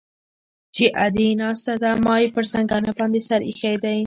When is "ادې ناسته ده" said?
1.05-1.91